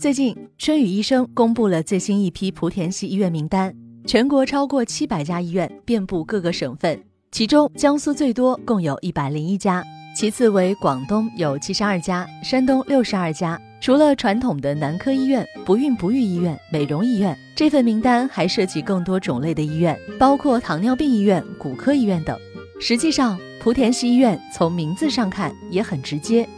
[0.00, 3.74] 最近，春雨医生公布了最新一批莆田系医院名单，
[4.06, 9.82] 全国超过七百家医院，遍布各个省份，其中江苏最多，共有一百零一家，
[10.14, 13.60] 其次为广东有七十二家，山东六十二家。
[13.80, 22.38] 除了传统的男科医院、不孕不育医院、美容医院，这份名单还涉及更多种类的医院，包括糖尿病医院、骨科医院等。
[22.80, 26.48] 实际上，莆田系医院从名字上看也很直接。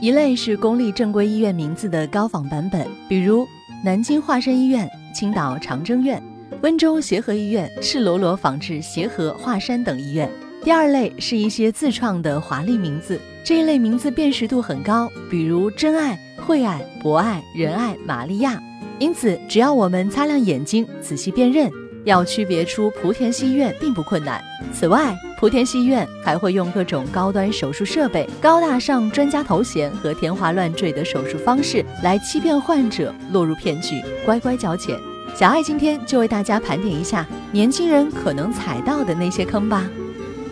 [0.00, 3.46] 一类是公立正规医院名字的高仿版本，比如
[3.84, 6.22] 南京华山医院、青岛长征院、
[6.62, 10.30] 温州协和医院、赤裸裸仿制协和、华山等医院。
[10.62, 18.62] 第二类是一些自创的华丽名字，这一类名字辨识度很高，比如真爱、惠爱、博爱、仁爱、玛利亚。
[19.00, 21.70] 因此，只要我们擦亮眼睛，仔细辨认。
[22.04, 24.42] 要区别出莆田系医院并不困难。
[24.72, 34.98] 此外，莆田系医院还会用各种高端手术设备、高大上专家头衔和天花乱坠的手术方式来欺骗患者，落入骗局，乖乖交钱。
[35.36, 39.88] 小爱今天就为大家盘点一下年轻人可能踩到的那些坑吧。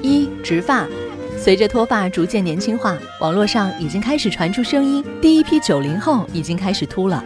[0.02, 0.86] 一、植发，
[1.36, 7.24] 随着脱发逐渐年轻化，网络上已经开始传出声音，第一批九零后已经开始秃了。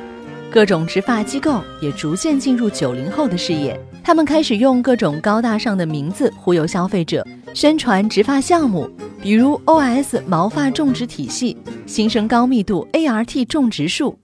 [0.50, 8.88] 各种植发机构也逐渐进入九零后的视野，他们开始用各种高大上的名字忽悠消费者，宣传植发项目，
[9.20, 14.18] 比如 OS 毛发种植体系、新生高密度 ART 种植术。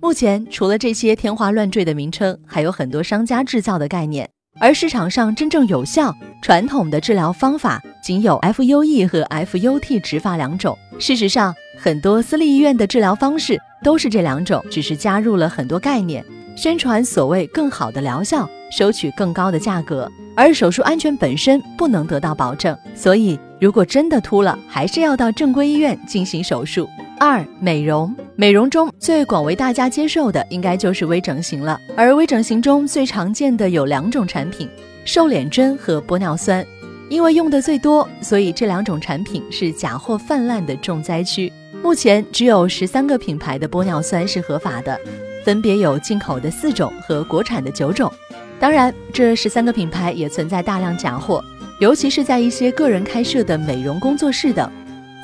[0.00, 4.28] 目前，除了这些天花乱坠的名称，还有很多商家制造的概念，
[4.60, 10.76] 而市场上真正有效传统的治疗方法仅有 FUE 和 FUT 植发两种。
[10.98, 13.58] 事实上，很多私立医院的治疗方式。
[13.84, 16.24] 都是这两种，只是加入了很多概念，
[16.56, 22.76] 宣传所谓更好的疗效，收取更高的价格，而手术安全本身不能得到保证。
[22.94, 26.88] 所以，如果真的秃了，还是要到正规医院进行手术。
[27.20, 34.68] 二、美容，美容中最广为大家接受的应该就是微整形了，而微整形中最常见的有两种产品：
[35.04, 36.64] 瘦脸针和玻尿酸。
[37.10, 41.50] 因为用的最多，所以这两种产品是假货泛滥的重灾区。
[41.82, 45.00] 目前只有十三个品牌的玻尿酸是合法的，
[45.44, 48.12] 分别有进口的四种和国产的九种。
[48.60, 51.44] 当然，这十三个品牌也存在大量假货，
[51.80, 54.70] 尤其是在一些个人开设的美容工作室等。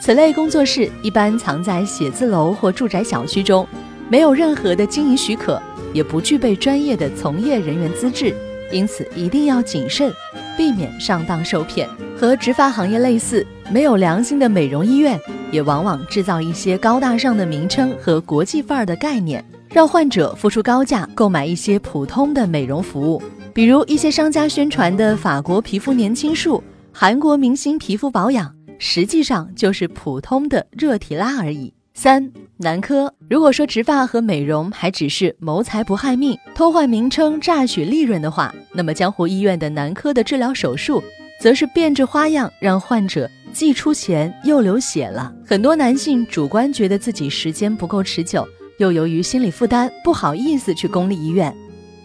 [0.01, 3.67] 此类工作室一般藏在写字楼或住宅小区中，
[4.09, 5.61] 没有任何的经营许可，
[5.93, 8.35] 也不具备专业的从业人员资质，
[8.71, 10.13] 因此一定要谨慎，
[10.57, 11.89] 避免上当受骗。
[12.17, 15.19] 和植发行业类似，没有良心的美容医院。
[15.51, 19.45] 也往往制造一些高大上的名称和国际范儿的概念，
[19.75, 23.21] 让患者付出高价购买一些普通的美容服务，
[23.53, 26.63] 比如一些商家宣传的法国皮肤年轻术、
[26.93, 31.75] 韩国明星皮肤保养，实际上就是普通的热提拉而已。
[31.93, 41.03] 三男科，如果说植发和美容还只是谋财不害命、偷换名称榨取利润的话，那么江湖医院的男科的治疗手术，
[41.41, 43.29] 则是变着花样让患者。
[43.53, 48.47] 既出钱又流血了，很多男性主观觉得自己时间不够持久，
[48.79, 51.55] 又由于心理负担不好意思去公立医院，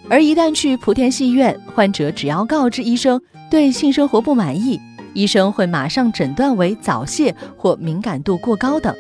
[0.10, 4.80] 而一旦去莆田系医院，患者只要告知医生对性生活不满意，
[5.14, 8.96] 医生会马上诊断为早泄或敏感度过高等，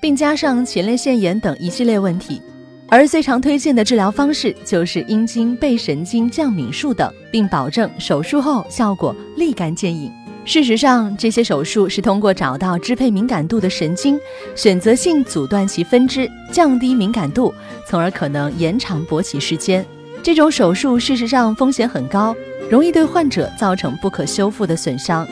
[0.00, 2.40] 并加上前列腺炎等一系列问题。
[2.90, 10.12] 而最常推荐的治疗方式就是阴茎背神经降敏术等，并保证手术后效果立竿见影。
[10.44, 14.18] 事实上，这些手术是通过找到支配敏感度的神经，
[14.54, 17.52] 选择性阻断其分支，降低敏感度，
[17.88, 19.84] 从而可能延长勃起时间。
[20.22, 22.36] 这种手术事实上风险很高，
[22.70, 25.26] 容易对患者造成不可修复的损伤，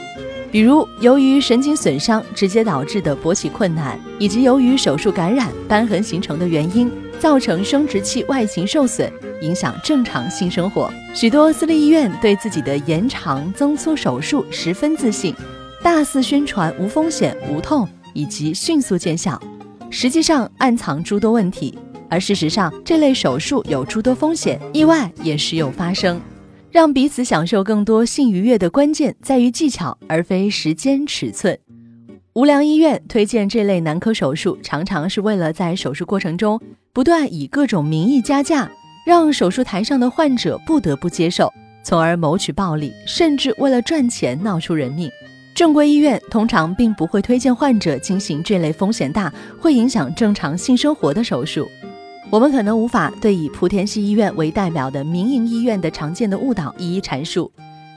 [0.51, 6.91] 比如由于神经损伤直接导致的勃起困难，以及由于手术感染瘢痕形成的原因。
[7.23, 9.09] 造成生殖器外形受损，
[9.43, 10.93] 影响正常性生活。
[11.15, 15.33] 许多私立医院对自己的延长增粗手术十分自信，
[15.85, 19.41] 大肆宣传无风险、无痛以及迅速见效，
[19.89, 21.79] 实际上暗藏诸多问题。
[22.11, 26.21] 而事实上，这类手术有诸多风险，意外也时有发生。
[26.73, 31.57] 让彼此享受更多性愉悦的关键在于技巧，而非时间尺寸。
[32.33, 36.61] 无良医院推荐这类男科手术，常常是为了在手术过程中
[36.95, 38.71] 不断以各种名义加价，
[39.07, 41.51] 让手术台上的患者不得不接受，
[41.83, 45.11] 从而谋取暴利，甚至为了赚钱闹出人命。
[45.55, 51.67] 正规医院通常并不会推荐患者进行这类风险大、会影响正常性生活的手术。
[52.29, 57.51] 我们可能无法对以莆田系医院为代表的民营医院的常见的误导一一阐述，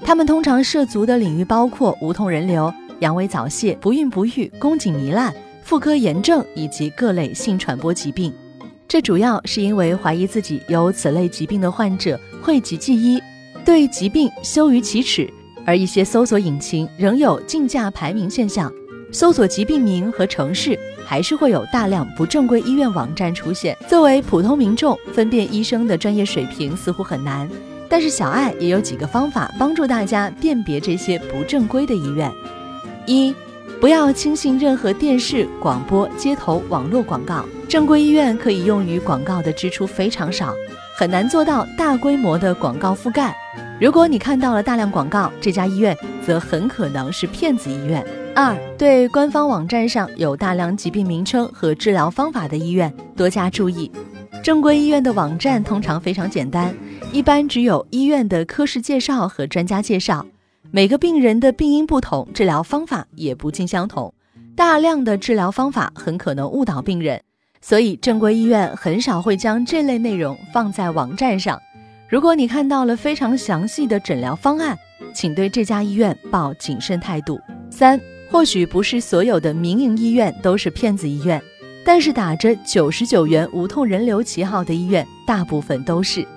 [0.06, 2.74] 他们通常涉足的领域包括无痛人流。
[3.00, 8.34] 阳痿早泄、不孕不育、宫颈糜烂、妇科炎症以及各类性传播疾病。
[8.88, 13.22] 这主要是因为怀疑自己有此类疾病的患者讳疾忌医，
[13.66, 15.28] 对疾病羞于启齿，
[15.66, 18.72] 而一些搜索引擎仍有竞价排名现象，
[19.12, 23.76] 搜索疾病名和城市，还是会有大量不正规医院网站出现。
[23.88, 27.50] 作为普通民众，分辨医生的专业水平似乎很难。
[27.90, 32.32] 但是小爱也有几个方法帮助大家辨别这些不正规的医院：
[33.08, 33.34] 一、
[33.80, 37.46] 不要轻信任何电视、广播、街头、网络广告。
[37.68, 40.54] 正规医院可以用于广告的支出非常少，
[40.98, 43.36] 很难做到大规模的广告覆盖。
[43.80, 45.96] 如果你看到了大量广告，这家医院
[46.26, 48.04] 则很可能是骗子医院。
[48.34, 53.92] 二、对官方网站上有大量疾病名称和治疗方法的医院多加注意。
[54.42, 56.74] 正规医院的网站通常非常简单。
[57.12, 60.26] 一般只有医院的科室介绍和专家介绍，
[60.72, 64.14] 每个病人的病因不同，治疗方法也不尽相同，
[64.56, 67.22] 大量的治疗方法很可能误导病人，
[67.62, 71.60] 所以正规医院很少会将这类内容放在网站上。
[72.10, 74.78] 如果你看到了非常详细的诊疗方案，
[75.14, 77.40] 请对这家医院抱谨慎态度。
[77.70, 81.42] 三，或许不是所有的民营医院都是骗子医院，
[81.86, 86.28] 但是打着九十九元无痛人流旗号的医院，大部分都是。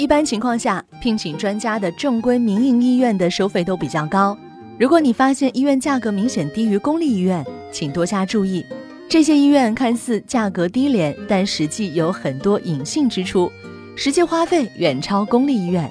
[0.00, 4.34] 一般情况下，聘请专家的正规民营医院的收费都比较高。
[4.78, 8.64] 如果你发现医院价格明显低于公立医院，请多加注意。
[9.10, 13.52] 这些医院看似价格低廉，但实际有很多隐性支出，
[13.94, 15.86] 实际花费远超公立医院。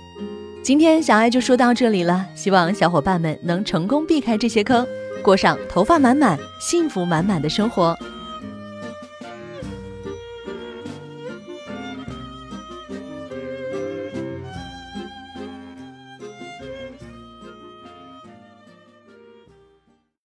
[0.63, 4.87] 今天小爱就说到这里了，希望小伙伴们能成功避开这些坑，
[5.21, 7.95] 过上头发满满、幸福满满的生活。